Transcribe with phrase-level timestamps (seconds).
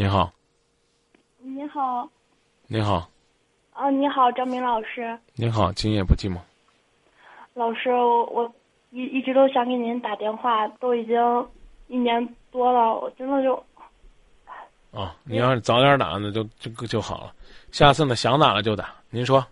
[0.00, 0.32] 你好，
[1.40, 2.08] 你好，
[2.68, 3.06] 你好，
[3.74, 5.18] 啊，你好，张明老师。
[5.34, 6.38] 你好，今夜不寂寞。
[7.52, 8.54] 老师，我我
[8.92, 11.46] 一一直都想给您打电话，都已经
[11.88, 13.62] 一年多了，我真的就
[14.92, 17.34] 哦，你要是早点打，那就就就好了。
[17.70, 18.94] 下次呢，想打了就打。
[19.10, 19.46] 您说，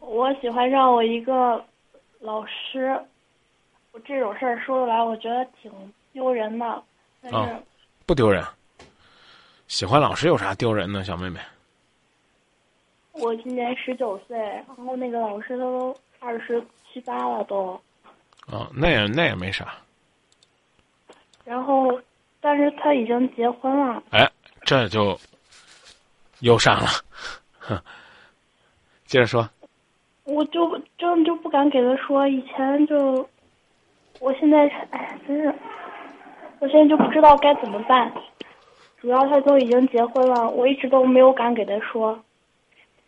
[0.00, 1.62] 我喜欢上我一个
[2.18, 2.98] 老师，
[3.90, 5.70] 我这种事儿说出来，我觉得挺
[6.14, 6.82] 丢人的，
[7.20, 7.60] 但是、啊
[8.06, 8.42] 不丢人。
[9.72, 11.40] 喜欢老师有啥丢人的，小妹妹？
[13.12, 17.72] 我今年十九岁，然后那个老师他都二十七八了都，
[18.46, 19.72] 啊，那也那也没啥。
[21.42, 21.98] 然后
[22.38, 24.30] 但是他已经结婚了，哎，
[24.60, 25.18] 这就
[26.40, 26.88] 忧伤了。
[27.58, 27.80] 哼，
[29.06, 29.48] 接着说。
[30.24, 33.26] 我就真的就不敢给他说，以前就，
[34.20, 35.54] 我现在哎，真是，
[36.58, 38.12] 我现在就不知道该怎么办。
[39.02, 42.16] 主要他都已经结婚了，我一直都没有敢给他说，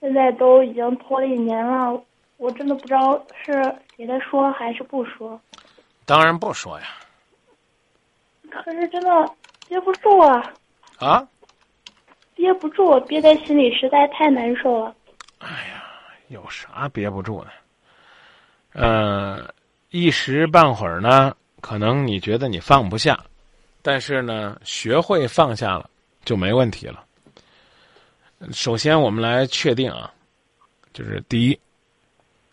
[0.00, 2.02] 现在都已经拖了一年了，
[2.36, 3.52] 我真的不知道是
[3.96, 5.40] 给他说还是不说。
[6.04, 6.86] 当然不说呀。
[8.50, 9.30] 可是真的
[9.68, 10.52] 憋不住啊，
[10.98, 11.26] 啊？
[12.34, 14.92] 憋不住，憋在心里实在太难受了。
[15.38, 15.84] 哎呀，
[16.26, 17.50] 有啥憋不住的？
[18.72, 19.48] 呃，
[19.90, 23.16] 一时半会儿呢，可能你觉得你放不下，
[23.86, 25.90] 但是呢，学会放下了
[26.24, 27.04] 就没问题了。
[28.50, 30.10] 首先，我们来确定啊，
[30.94, 31.60] 就是第一，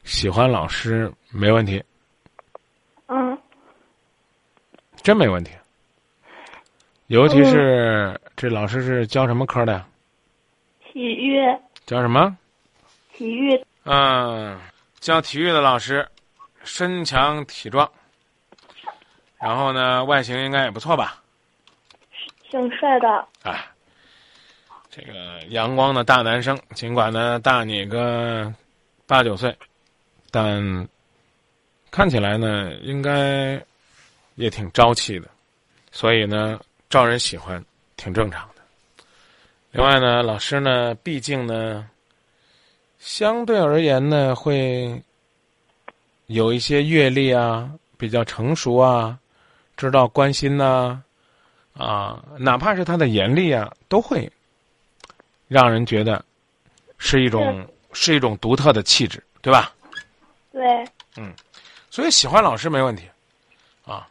[0.04, 1.82] 喜欢老师没问题，
[3.08, 3.38] 嗯，
[5.02, 5.52] 真没问题。
[7.08, 9.88] 尤其是这老师是教什么科的呀？
[10.92, 11.40] 体育，
[11.86, 12.38] 教什么？
[13.14, 14.60] 体育，嗯，
[15.00, 16.06] 教体育的老师，
[16.66, 17.90] 身强体壮，
[19.40, 21.21] 然后呢，外形应该也不错吧？
[22.52, 23.08] 挺帅的。
[23.42, 23.66] 啊，
[24.90, 28.54] 这个阳光的大男生，尽管呢大你个
[29.08, 29.56] 八九岁，
[30.30, 30.88] 但
[31.90, 33.60] 看起来呢应该
[34.36, 35.28] 也挺朝气的，
[35.92, 36.60] 所以呢
[36.90, 37.64] 招人喜欢，
[37.96, 38.62] 挺正常的。
[39.72, 41.90] 另外呢，老师呢，毕竟呢，
[43.00, 45.02] 相对而言呢，会
[46.26, 49.18] 有一些阅历啊，比较成熟啊，
[49.78, 51.04] 知道关心呐、啊，
[52.38, 54.32] 哪怕是他的严厉啊，都会
[55.48, 56.24] 让人觉得
[56.98, 59.74] 是一种是一种独特的气质，对吧？
[60.52, 60.62] 对，
[61.18, 61.34] 嗯
[61.90, 63.04] 所以喜欢老师没问题，
[63.86, 64.08] 啊，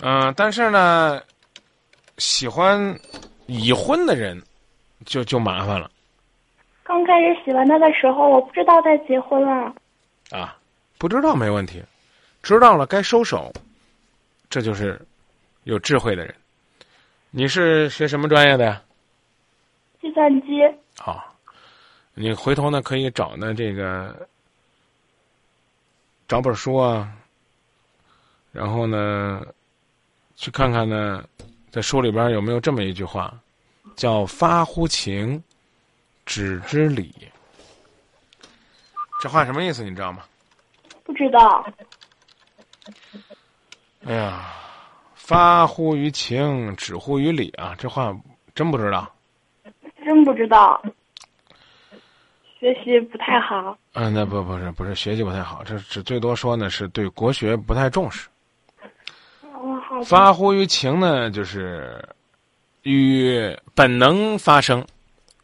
[0.00, 1.22] 嗯、但是呢，
[2.18, 2.98] 喜欢
[3.46, 4.40] 已婚的人
[5.06, 5.90] 就就麻烦了
[6.84, 9.74] 刚开始喜欢他的时候，我不知道他结婚了。
[10.30, 10.58] 啊，
[10.98, 11.82] 不知道没问题，
[12.42, 13.52] 知道了该收手，
[14.50, 15.00] 这就是
[15.64, 16.34] 有智慧的人。
[17.30, 18.82] 你是学什么专业的呀？
[20.00, 20.60] 计算机，
[20.98, 21.34] 好，
[22.14, 24.28] 你回头呢可以找呢这个
[26.26, 27.10] 找本书啊，
[28.50, 29.42] 然后呢
[30.34, 31.24] 去看看呢，
[31.70, 33.32] 在书里边有没有这么一句话，
[33.94, 35.40] 叫“发乎情，
[36.26, 37.14] 止之礼”。
[39.22, 39.84] 这话什么意思？
[39.84, 40.24] 你知道吗？
[41.04, 41.64] 不知道。
[44.04, 44.52] 哎呀，
[45.24, 47.76] 发乎于情，止乎于理啊！
[47.78, 48.12] 这话
[48.56, 49.08] 真不知道。
[50.04, 50.82] 真不知道，
[52.58, 53.78] 学习不太好。
[53.92, 58.28] 嗯，那不不是不是学习不太好，这只最多说呢是对国学不太重视。
[59.42, 60.02] 哦，好。
[60.02, 62.04] 发乎于情呢，就是
[62.82, 64.84] 与本能发生，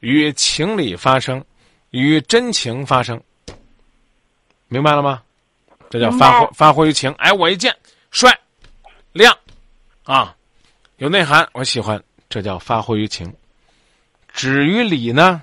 [0.00, 1.42] 与情理发生，
[1.90, 3.18] 与真情发生，
[4.66, 5.22] 明白了吗？
[5.88, 7.12] 这叫发乎发乎于情。
[7.12, 7.74] 哎，我一见
[8.10, 8.36] 帅、
[9.12, 9.32] 亮，
[10.08, 10.34] 啊，
[10.96, 13.30] 有内涵，我喜欢，这叫发乎于情。
[14.28, 15.42] 止于礼呢，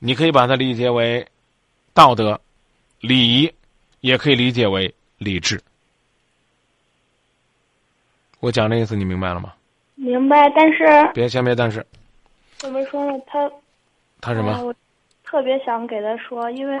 [0.00, 1.24] 你可以把它理解为
[1.94, 2.40] 道德、
[2.98, 3.54] 礼仪，
[4.00, 5.62] 也可以理解为理智。
[8.40, 9.52] 我讲的意思你明白了吗？
[9.94, 11.86] 明白，但是别先别但是
[12.56, 13.16] 怎么说呢？
[13.24, 13.48] 他
[14.20, 14.50] 他什么？
[14.50, 14.74] 哎我
[15.22, 16.76] 特别想给他说，因为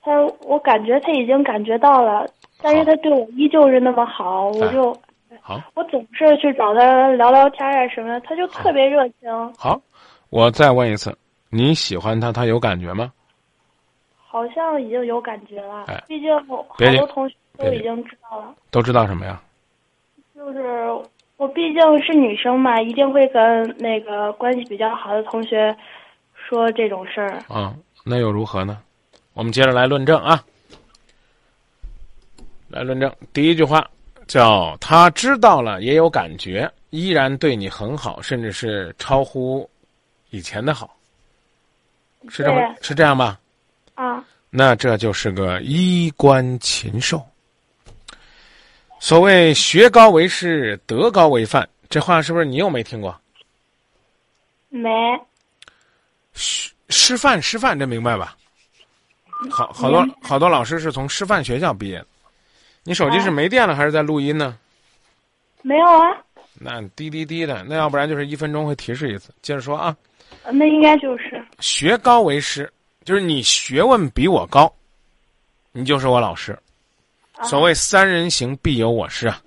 [0.00, 0.12] 他
[0.42, 2.24] 我感觉他已经感觉到了，
[2.62, 4.96] 但是他对我依旧是那么好，我哎就
[5.40, 9.80] 好我总是去找他聊聊天啊什么的，他就特别热情，好，
[10.30, 11.16] 我再问一次，
[11.50, 13.12] 你喜欢他，他有感觉吗？
[14.30, 16.04] 好像已经有感觉了哎。
[16.06, 18.54] 毕竟好多同学都已经知道了。
[18.70, 19.40] 都知道什么呀？
[20.34, 20.86] 就是
[21.38, 25.74] 我毕竟是女生嘛，一定会跟那个关系比较好的同学
[26.34, 27.42] 说这种事儿。
[27.48, 27.74] 啊，
[28.04, 28.78] 那又如何呢？
[29.32, 30.44] 我们接着来论证啊，
[32.68, 33.10] 来论证。
[33.32, 33.88] 第一句话
[34.28, 39.68] 叫他知道了也有感觉，依然对你很好，甚至是超乎
[40.30, 40.96] 以前的好，
[42.28, 43.40] 是这么是这样吧？
[43.94, 47.26] 啊，那这就是个衣冠禽兽。
[49.00, 53.18] 所谓“学高为师，德高为范”，这话是不是你又没听过？
[54.68, 54.90] 没，
[56.34, 58.36] 师范，师范，这明白吧？
[59.50, 62.06] 好，好多好多老师是从师范学校毕业的。
[62.88, 64.56] 你手机是哦没电了，还是在录音呢？
[65.60, 66.08] 没有啊，
[66.54, 69.30] 那滴滴滴的，那要不然就是一分钟会提示一次。
[69.42, 69.94] 接着说啊，
[70.50, 72.72] 那应该就是学高为师，
[73.04, 74.72] 就是你学问比我高，
[75.70, 76.58] 你就是我老师。
[77.34, 79.42] 啊所谓三人行，必有我师啊，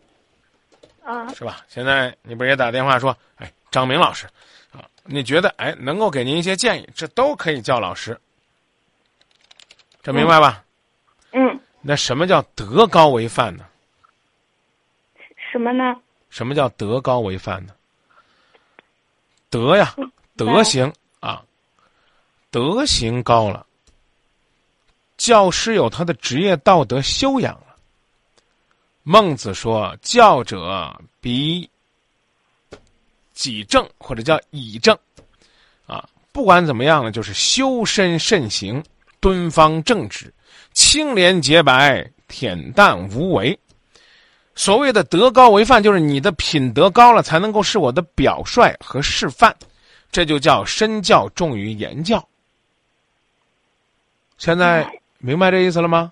[1.03, 1.65] 啊，是吧？
[1.67, 4.27] 现在你不是也打电话说，哎，张明老师
[4.71, 8.15] 啊，你觉得哎能够给您一些建议，这都可以叫老师，
[10.03, 10.63] 这明白吧？
[11.33, 13.65] 嗯，那什么叫德高为范呢？
[15.51, 15.95] 什么呢？
[16.29, 17.73] 什么叫德高为范呢？
[19.49, 19.93] 德呀，
[20.37, 21.43] 德行啊，
[22.49, 23.65] 德行高了，
[25.17, 27.75] 教师有他的职业道德修养了。
[29.03, 31.69] 孟子说：“教者比
[33.33, 34.97] 己正，或者叫以正，
[35.85, 38.81] 啊，不管怎么样呢，就是修身慎行，
[39.19, 40.31] 敦方正直，
[40.73, 43.57] 清廉洁白，恬淡无为。”
[44.53, 49.55] 所谓的德高为范，就是你的品德高了，才能够是我的表率和示范，
[50.11, 52.23] 这就叫身教重于言教。
[54.37, 54.85] 现在
[55.19, 56.11] 明白这意思了吗？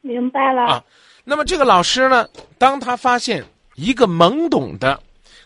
[0.00, 0.62] 明白了。
[0.62, 0.84] 啊
[1.24, 2.26] 那么这个老师呢，
[2.58, 3.44] 当他发现
[3.76, 5.00] 一个懵懂的、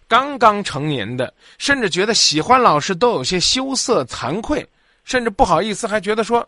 [0.09, 4.67] 刚刚成年的，甚至觉得喜欢老师都有些羞涩、惭愧，
[5.05, 6.47] 甚至不好意思，还觉得说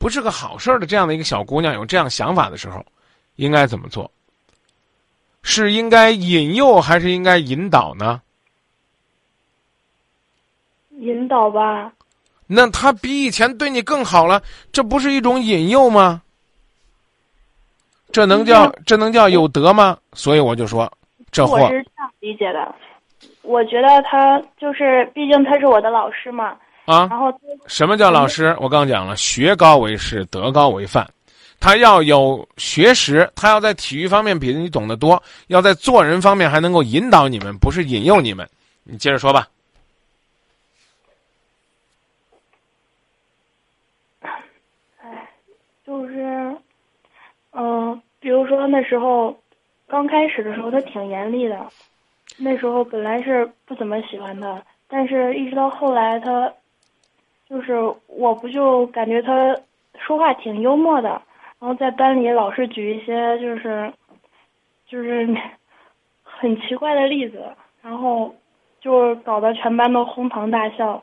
[0.00, 2.84] 不是个好事儿的这样的一个小姑娘有这样想法的时候，
[3.36, 4.10] 应该怎么做？
[5.42, 8.20] 是应该引诱还是应该引导呢？
[10.98, 11.92] 引导吧，
[12.46, 14.42] 那他比以前对你更好了，
[14.72, 16.22] 这不是一种引诱吗？
[18.12, 19.96] 这能叫这能叫有德吗？
[20.14, 20.90] 所以我就说，
[21.30, 22.74] 这货我是这样理解的。
[23.42, 26.56] 我觉得他就是，毕竟他是我的老师嘛，
[26.90, 27.32] 啊，然后
[27.66, 28.56] 什么叫老师？
[28.58, 31.08] 我刚讲了，学高为师，德高为范。
[31.60, 38.48] 他要有学识，他要在体育方面比你懂得多，要在做人方面还能够引导你们，不是引诱你们。
[38.82, 39.46] 你接着说吧。
[45.86, 46.56] 就是，
[47.52, 49.38] 嗯、比如说那时候
[49.86, 51.66] 刚开始的时候，他挺严厉的。
[52.36, 56.50] 那时候本来是不怎么喜欢他，但是一直到后来，他
[57.50, 57.74] 就是
[58.06, 59.54] 我不就感觉他
[59.98, 61.08] 说话挺幽默的，
[61.58, 63.92] 然后在班里老是举一些就是
[64.86, 65.28] 就是
[66.22, 67.44] 很奇怪的例子，
[67.82, 68.32] 然后
[68.80, 71.02] 就是搞得全班都哄堂大笑。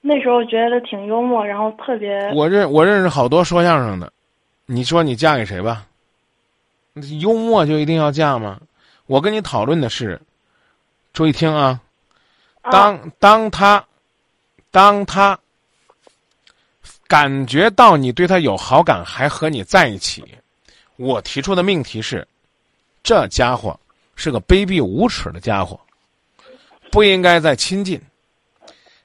[0.00, 4.12] 那时候觉得挺幽默，然后特别我认我认识好多说相声的，
[4.64, 5.84] 你说你嫁给谁吧？
[7.20, 8.60] 幽默就一定要嫁吗？
[9.06, 10.20] 我跟你讨论的是，
[11.12, 11.80] 注意听啊，
[12.62, 13.84] 啊当当他
[14.70, 15.38] 当他
[17.08, 20.22] 感觉到你对他有好感，还和你在一起，
[20.96, 22.26] 我提出的命题是：
[23.02, 23.78] 这家伙
[24.14, 25.80] 是个卑鄙无耻的家伙，
[26.92, 27.98] 不应该再亲近。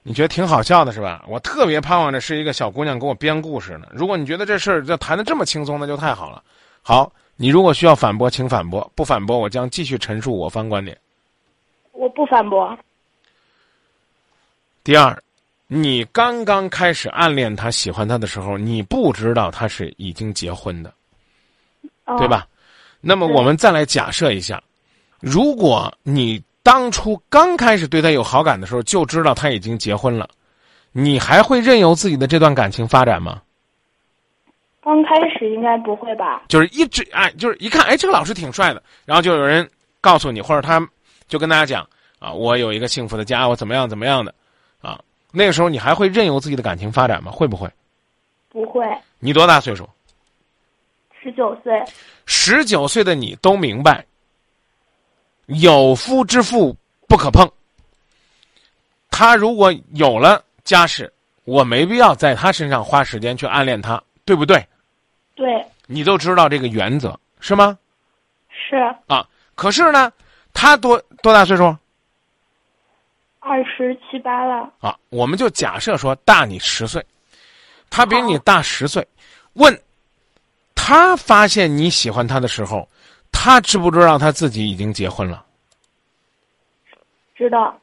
[0.06, 1.24] 你觉得挺好笑的是吧？
[1.30, 3.88] 我特别盼望着是一个小姑娘给我编故事呢。
[3.94, 6.44] 如果你觉得这事儿就谈的这么轻松，那就太好了。
[6.82, 10.98] 好，你如果需要反驳，请反驳；不反驳，我将继续陈述我方观点。
[11.94, 12.78] 我不反驳。
[14.84, 15.18] 第二，
[15.76, 20.94] 你刚刚开始暗恋他、喜欢他的时候，你不知道他是已经结婚的，
[22.06, 22.28] 哦对？
[22.28, 22.48] 吧？
[23.02, 24.62] 那么我们再来假设一下，
[25.20, 30.30] 如果你当初刚开始对他有好感的时候，就知道他已经结婚了，
[30.92, 33.42] 你还会任由自己的这段感情发展吗？
[34.84, 36.44] 刚开始应该不会吧？
[36.50, 39.68] 就是一直哎，就是一看哎，这个老师挺帅的，然后就有人
[40.00, 40.86] 告诉你，或者他
[41.28, 41.88] 就跟大家讲
[42.20, 44.36] 啊，我有一个幸福的家，我怎么样怎么样的，啊，
[45.36, 47.32] 那个时候你还会任由自己的感情发展吗？
[47.32, 47.68] 会不会？
[48.50, 48.86] 不会。
[49.18, 49.90] 你多大岁数？
[51.20, 51.84] 十九岁，
[52.28, 54.06] 十九岁的你都明白，
[55.48, 56.76] 有夫之妇
[57.08, 57.50] 不可碰。
[59.10, 61.12] 他如果有了家室，
[61.46, 64.64] 我没必要在他身上花时间去暗恋他，对不对？
[65.34, 67.76] 对，你都知道这个原则是吗？
[68.50, 68.76] 是
[69.08, 70.12] 啊，可是呢，
[70.54, 71.76] 他多多大岁数
[73.44, 74.72] 二十七八了。
[74.80, 74.98] 啊？
[75.10, 77.06] 我们就假设说大你十岁，
[77.90, 79.06] 他比你大十岁，
[79.54, 79.82] 问
[80.74, 82.88] 他发现你喜欢他的时候，
[83.32, 85.46] 他知不知道他自己已经结婚了？
[87.36, 87.78] 知道。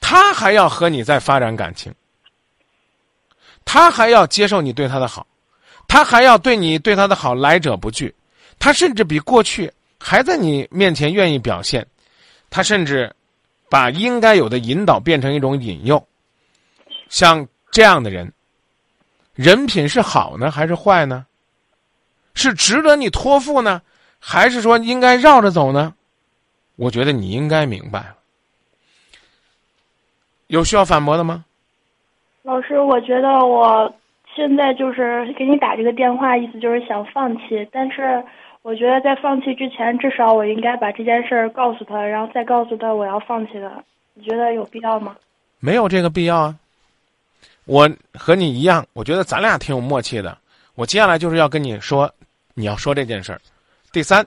[0.00, 1.92] 他还要和你再发展感情，
[3.64, 5.26] 他还要接受你对他的好，
[5.86, 8.14] 他还要对你对他的好来者不拒，
[8.58, 11.86] 他甚至比过去还在你面前愿意表现，
[12.48, 13.12] 他甚至
[13.70, 16.06] 把应该有的引导变成一种引诱。
[17.08, 18.32] 像这样的人，
[19.34, 21.26] 人品是好呢还是坏呢？
[22.34, 23.82] 是值得你托付呢，
[24.20, 25.94] 还是说应该绕着走呢？
[26.76, 28.14] 我觉得你应该明白了。
[30.46, 31.44] 有需要反驳的吗？
[32.42, 33.92] 老师，我觉得我
[34.34, 37.68] 现在就是给你打这个电话，意思就是想放弃。
[37.72, 38.24] 但是
[38.68, 43.82] 我觉得在放弃之前，至少我应该把这件事儿告诉他，然后再告诉他我要放弃了。
[44.12, 45.16] 你觉得有必要吗？
[45.58, 46.54] 没有这个必要啊。
[47.64, 50.36] 我和你一样，我觉得咱俩挺有默契的。
[50.74, 52.12] 我接下来就是要跟你说，
[52.52, 53.40] 你要说这件事儿。
[53.90, 54.26] 第三，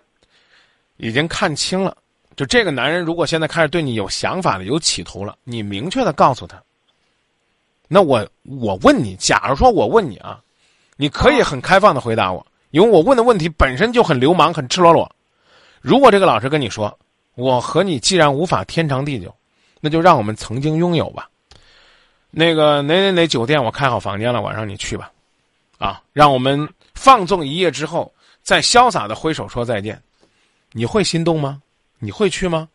[0.98, 1.96] 已经看清了。
[2.36, 6.60] 就这个男人，如果现在开始对你有想法了、有企图了，你明确的告诉他。
[7.88, 10.42] 那我我问你，假如说我问你啊，
[10.98, 15.10] 你可以很开放的回答我，因为我问的问题本身就很流氓、很赤裸裸。
[15.82, 16.98] 如果这个老师跟你说，
[17.36, 19.34] 我和你既然无法天长地久，
[19.80, 21.30] 那就让我们曾经拥有吧。
[22.30, 25.12] 那个哪哪哪酒店我开好房间了，晚上你去吧。
[25.78, 30.02] 啊，让我们放纵一夜之后，再潇洒的挥手说再见，
[30.72, 31.62] 你会心动吗？
[32.00, 32.70] 你会去吗？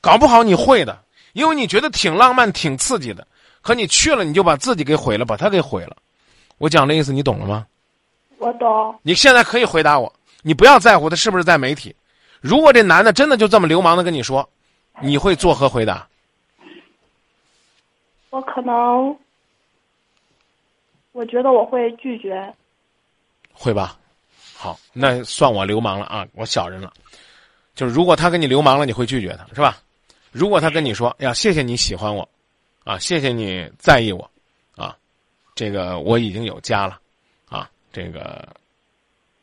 [0.00, 3.26] 搞不好你会的，因为你觉得挺浪漫、挺刺激的。
[3.62, 5.96] 可你去了，你就把自己给毁了，把他给毁了。
[6.58, 7.66] 我讲的意思你懂了吗？
[8.40, 8.98] 我懂。
[9.02, 11.94] 你现在可以回答我，你不要在乎他是不是在媒体。
[12.40, 14.48] 如果这男的真的就这么流氓的跟你说，
[15.02, 16.08] 你会作何回答？
[18.30, 19.16] 我可能，
[21.12, 22.52] 我觉得我会拒绝。
[23.52, 23.98] 会吧？
[24.56, 26.92] 好，那算我流氓了啊，我小人了。
[27.74, 29.78] 就是如果他跟你流氓了，你会拒绝他，是吧？
[30.32, 32.28] 如果他跟你说：“呀，谢谢你喜欢我，
[32.84, 34.30] 啊，谢谢你在意我，
[34.76, 34.96] 啊，
[35.56, 36.99] 这个我已经有家了，啊，
[37.92, 38.48] 这个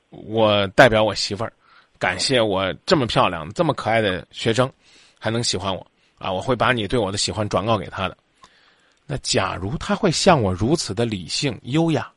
[0.09, 1.53] 我代表我媳妇儿，
[1.99, 4.71] 感谢我这么漂亮、这么可爱的学生
[5.19, 5.85] 还能喜欢我，
[6.17, 8.17] 啊，我会把你对我的喜欢转告给他的。
[9.05, 12.11] 那假如他会像我如此的理性、优雅。”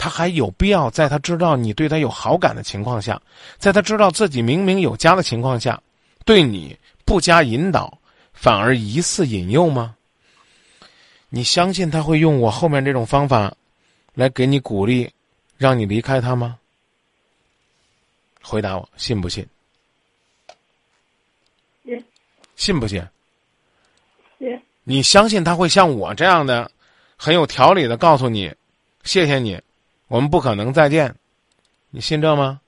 [0.00, 3.20] 他还有必要在他知道你对他有好感的情况下，
[3.56, 5.82] 在他知道自己明明有家的情况下，
[6.24, 7.98] 对你不加引导，
[8.32, 9.96] 反而疑似引诱吗？
[11.28, 13.52] 你相信他会用我后面这种方法，
[14.14, 15.10] 来给你鼓励，
[15.58, 16.56] 让你离开他吗？
[18.40, 19.46] 回答我，信不信？
[21.84, 22.04] 信。
[22.54, 23.02] 信不信？
[24.38, 24.58] 信。
[24.84, 26.70] 你相信他会像我这样的，
[27.16, 28.50] 很有条理的告诉你，
[29.02, 29.60] 谢谢你。
[30.06, 31.14] 我们不可能再见，
[31.90, 32.60] 你信这吗？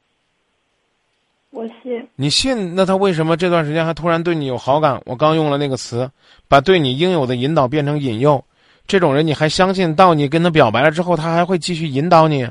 [1.51, 2.07] 我信。
[2.17, 2.75] 你信？
[2.75, 5.01] 那他为什么这段时间还突然对你有好感？
[5.07, 6.11] 我刚用了那个词，
[6.49, 8.45] 把对你应有的引导变成引诱。
[8.87, 9.95] 这种人你还相信？
[9.95, 12.47] 到你跟他表白了之后，他还会继续引导你？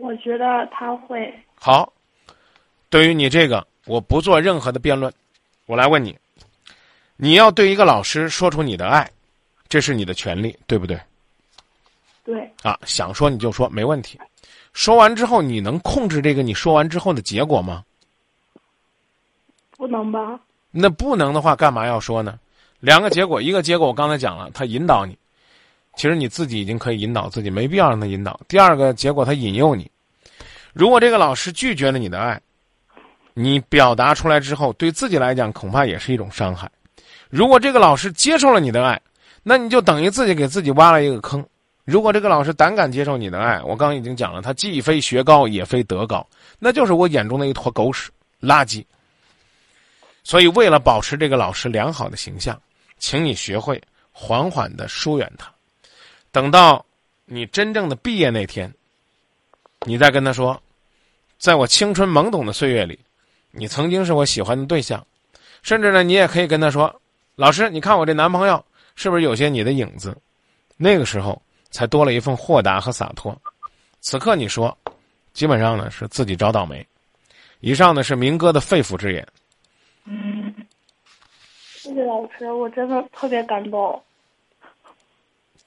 [0.00, 1.32] 我觉得他会。
[1.54, 1.92] 好，
[2.88, 5.12] 对于你这个，我不做任何的辩论。
[5.66, 6.16] 我来问你：
[7.16, 9.10] 你要对一个老师说出你的爱，
[9.68, 10.98] 这是你的权利，对不对？
[12.24, 14.18] 对啊，想说你就说，没问题。
[14.72, 17.84] 说完之后，你能控制这个你说完之后的结果吗？
[19.76, 20.38] 不能吧？
[20.70, 22.38] 那不能的话，干嘛要说呢？
[22.80, 25.18] 两个结果，一个结果我刚才讲了，他引导你，
[25.98, 28.38] 其实你自己已经可以引导自己，没必要让他引导。
[28.46, 29.90] 第二个结果，他引诱你。
[30.72, 32.40] 如果这个老师拒绝了你的爱，
[33.34, 36.70] 你表达出来之后，对自己来讲恐怕也是一种伤害。
[37.28, 39.00] 如果这个老师接受了你的爱，
[39.42, 41.44] 那你就等于自己给自己挖了一个坑。
[41.84, 46.24] 如果这个老师胆敢接受你的爱，我刚刚已经讲了，他既非学高，也非德高，
[46.60, 48.08] 那就是我眼中的一坨狗屎
[48.40, 48.84] 垃圾。
[50.22, 52.56] 所以，为了保持这个老师良好的形象，
[52.98, 55.52] 请你学会缓缓的疏远他。
[56.38, 56.86] 等到
[57.24, 58.72] 你真正的毕业那天，
[59.86, 60.62] 你再跟他说，
[61.36, 62.96] 在我青春懵懂的岁月里，
[63.50, 65.04] 你曾经是我喜欢的对象。
[65.64, 67.00] 甚至呢，你也可以跟他说，
[67.34, 68.64] 老师，你看我这男朋友
[68.94, 70.16] 是不是有些你的影子？
[70.76, 71.42] 那个时候。
[71.70, 73.38] 才多了一份豁达和洒脱。
[74.00, 74.74] 此刻你说，
[75.34, 76.86] 基本上呢是自己找倒霉。
[77.60, 79.28] 以上呢是明哥的肺腑之言。
[80.06, 80.54] 嗯，
[81.74, 84.02] 谢谢老师，我真的特别感动。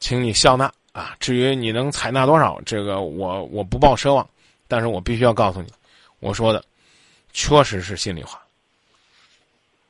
[0.02, 1.16] 请你笑纳啊！
[1.20, 4.28] 至于你能采纳多少，这个我我不抱奢望，
[4.68, 5.72] 但是我必须要告诉你，
[6.20, 6.62] 我说的
[7.32, 8.42] 确实是心里话。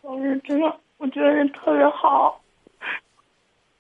[0.02, 2.40] 老师真的，我觉得人特别好。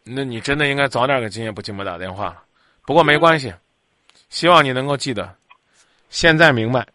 [0.04, 2.42] 那你真的应该早点给今夜不寂寞打电话了，
[2.88, 3.54] 不过没关系，
[4.30, 5.36] 希望你能够记得，
[6.10, 6.88] 现在明白，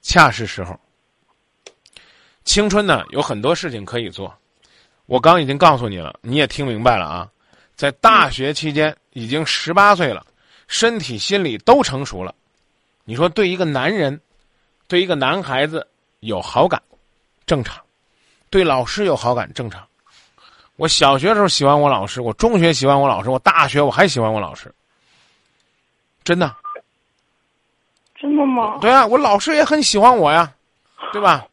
[0.00, 0.78] 恰是时候。
[2.44, 4.32] 青春呢有很多事情可以做，
[5.06, 7.28] 我刚已经告诉你了，你也听明白了啊。
[7.76, 10.24] 在大学期间已经十八岁了，
[10.66, 12.34] 身体心理都成熟了。
[13.04, 14.18] 你说对一个男人，
[14.88, 15.86] 对一个男孩子
[16.20, 16.82] 有好感，
[17.46, 17.76] 正常；
[18.50, 19.86] 对老师有好感，正常。
[20.76, 24.74] 我小学的时候喜欢我老师，我中学喜欢我老师，我大学我还喜欢我老师，
[26.24, 26.52] 真的。
[28.18, 28.78] 真的吗？
[28.80, 30.50] 对啊，我老师也很喜欢我呀，
[31.12, 31.46] 对吧？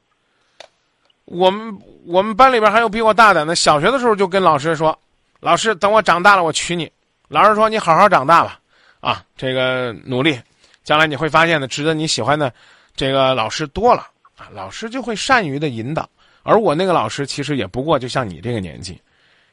[1.26, 4.98] 我们我们班里边还有比我大胆的，小学的时候就跟老师说
[5.44, 6.90] ：“老师，等我长大了，我娶你。”
[7.28, 8.60] 老师说：“你好好长大吧，
[9.02, 10.40] 啊，这个努力，
[10.84, 12.54] 将来你会发现的，值得你喜欢的
[12.96, 14.08] 这个老师多了
[14.38, 16.10] 啊。”老师就会善于的引导。
[16.44, 19.00] 而我那个老师其实也不过就像你这个年纪，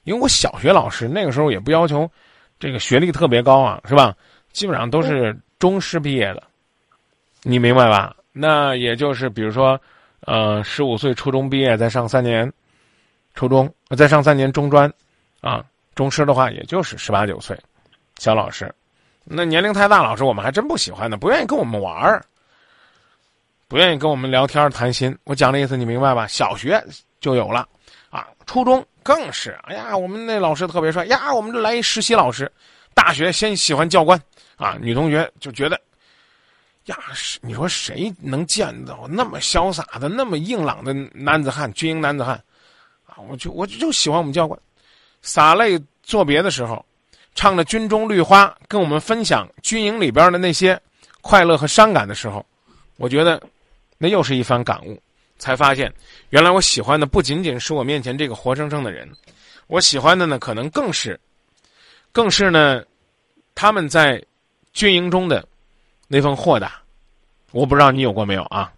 [0.04, 2.10] 因为我小学老师那个时候也不要求
[2.58, 4.14] 这个学历特别高啊，是吧？
[4.52, 6.42] 基本上都是中师毕业的。
[7.42, 8.14] 你明白吧？
[8.32, 9.80] 那也就是比如说，
[10.20, 12.52] 呃，十五岁初中毕业，再上三年
[13.34, 14.92] 初中，再上三年中专，
[15.40, 15.64] 啊，
[16.00, 17.54] 中师的话也就是十八九岁，
[18.16, 18.74] 小老师。
[19.22, 22.24] 那年龄太大，老师我们还真不喜欢呢，不愿意跟我们玩儿，
[23.68, 25.14] 不愿意跟我们聊天谈心。
[25.24, 26.26] 我讲的意思你明白吧？
[26.26, 26.82] 小学
[27.20, 27.68] 就有了，
[28.08, 29.50] 啊，初中更是。
[29.64, 32.50] 哎呀，我们那老师特别帅呀，我们这来一实习老师。
[32.94, 34.18] 大学先喜欢教官，
[34.56, 35.78] 啊，女同学就觉得。
[36.86, 42.42] 呀，是你说谁能见到那么潇洒的、那么硬朗的男子汉、军营男子汉
[43.04, 43.20] 啊？
[43.28, 44.58] 我就我就喜欢我们教官，
[45.20, 45.78] 洒泪
[46.10, 46.84] 作别的时候，
[47.36, 50.76] 唱着《军中绿花》，跟我们分享军营里边的那些
[51.20, 52.44] 快乐和伤感的时候，
[52.96, 53.40] 我觉得
[53.96, 55.00] 那又是一番感悟，
[55.38, 55.92] 才发现
[56.30, 59.08] 原来我喜欢的不仅仅是我面前这个活生生的人，
[59.68, 61.18] 我喜欢的呢，可能更是，
[62.10, 62.82] 更是呢，
[63.54, 64.20] 他们在
[64.72, 65.46] 军营中的。
[66.12, 66.82] 那份豁达，
[67.52, 68.72] 我不知道你有过没有啊？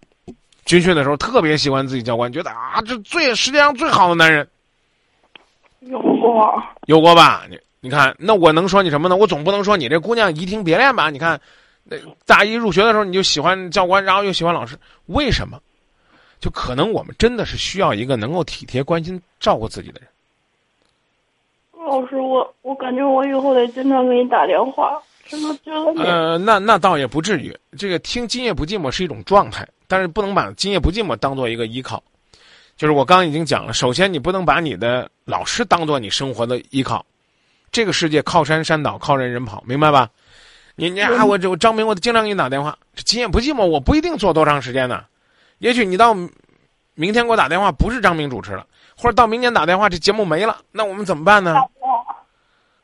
[0.65, 4.47] 军训的时候特别喜欢自己教官，觉得啊，这最世界上最好的男人。
[5.87, 7.43] 有过，有过吧？
[7.49, 9.15] 你你看，那我能说你什么呢？
[9.15, 11.09] 我总不能说你这姑娘移情别恋吧？
[11.09, 11.39] 你看，
[11.83, 15.59] 那大一入学的时候你就喜欢教官，然后又喜欢老师，为什么？
[16.39, 20.09] 就可能我们真的是需要一个能够体贴、关心、照顾自己的人。
[21.85, 25.01] 老师，我我感觉我以后得经常给你打电话。
[25.97, 27.57] 呃，那那倒也不至于。
[27.77, 32.03] 这个听《今夜不寂寞》是一种状态，但是不能把《今夜不寂寞》当做一个依靠。
[32.83, 37.05] 就是我刚刚已经讲了，首先你不能把你的老师当做你生活的依靠。
[37.71, 40.09] 这个世界靠山山倒，靠人人跑，明白吧？
[40.75, 42.77] 你你啊，我这张明，我经常给你打电话。
[42.93, 45.05] 这《今夜不寂寞》，我不一定做多长时间呢。
[45.59, 46.13] 也许你到
[46.93, 48.67] 明天给我打电话，不是张明主持了，
[48.97, 51.55] 或者到明年打电话，这节目没了，那我们怎么办呢？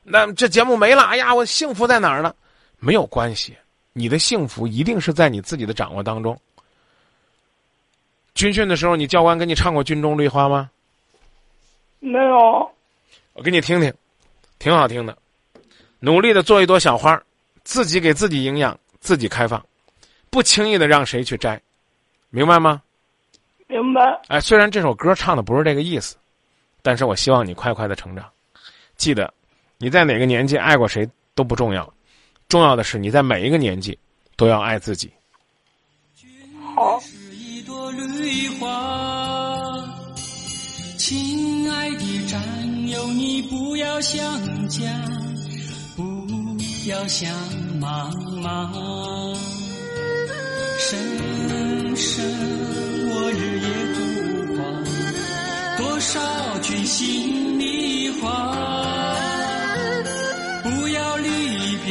[0.02, 2.34] 那这节目没了，哎呀，我幸福在哪儿呢？
[2.80, 3.54] 没有关系，
[3.92, 6.40] 你的幸福一定是在你自己的掌握当中。
[8.40, 10.70] 军训的时候，你教官给你唱过《军中绿花》吗？
[12.00, 12.72] 没有。
[13.34, 13.94] 我给你听听，
[14.60, 15.18] 挺好听的。
[16.00, 17.22] 努力的做一朵小花，
[17.66, 19.62] 自己给自己营养，自己开放，
[20.30, 21.62] 不轻易的让谁去摘，
[22.30, 22.82] 明白吗？
[23.68, 24.02] 明白。
[24.30, 26.16] 哎，虽然这首歌唱的不是这个意思，
[26.82, 28.26] 但是我希望你快快的成长，
[28.96, 29.34] 记得。
[29.80, 31.94] 你在哪个年纪爱过谁都不重要，
[32.48, 34.00] 重要的是你在每一个年纪
[34.38, 35.12] 都要爱自己。
[36.74, 36.98] 好。
[37.92, 39.76] 绿花
[40.98, 42.42] 亲爱的战
[42.88, 44.22] 友，你不要想
[44.68, 44.82] 家，
[45.96, 46.26] 不
[46.88, 47.32] 要想
[47.80, 48.10] 妈
[48.42, 48.72] 妈。
[50.78, 52.26] 深深
[53.12, 53.98] 我日夜不
[54.58, 54.62] 忘，
[55.78, 56.20] 多少
[56.62, 58.56] 句心里话。
[60.64, 61.28] 不要离
[61.86, 61.90] 别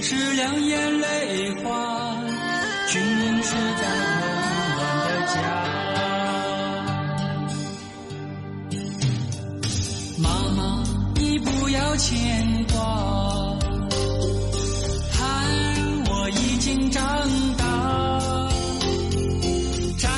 [0.00, 1.91] 是两眼泪花，
[12.02, 13.56] 牵挂，
[15.12, 15.18] 看
[16.08, 17.00] 我已经长
[17.56, 18.50] 大。
[19.98, 20.10] 站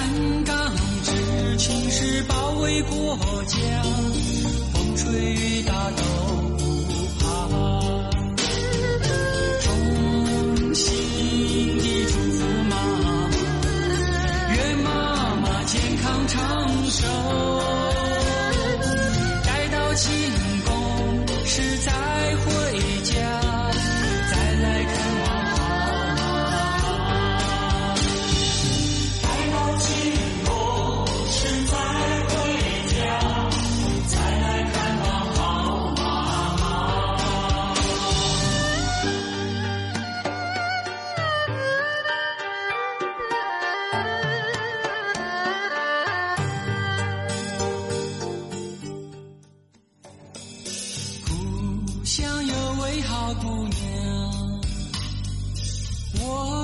[0.46, 3.58] 岗值勤是保卫国家，
[4.72, 6.02] 风吹雨打都
[6.56, 6.64] 不
[7.20, 7.24] 怕。
[9.60, 10.88] 衷心
[11.76, 12.72] 的祝福妈，
[14.54, 14.88] 愿妈
[15.36, 17.06] 妈健康长寿，
[19.44, 19.74] 待到。
[21.56, 21.93] 实在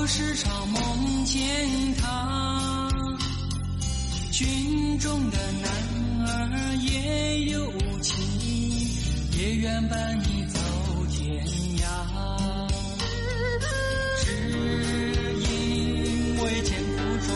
[0.01, 2.89] 我时常梦见他。
[4.31, 5.69] 军中的男
[6.25, 8.17] 儿也有情，
[9.37, 10.59] 也愿伴你走
[11.11, 11.45] 天
[11.77, 11.85] 涯。
[14.21, 14.25] 只
[15.37, 17.29] 因为艰苦中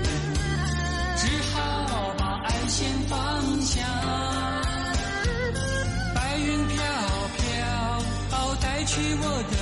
[0.00, 0.08] 人，
[1.18, 1.54] 只好
[2.16, 3.74] 把爱先放下。
[6.14, 6.76] 白云飘
[7.36, 7.44] 飘，
[8.62, 9.54] 带去我的，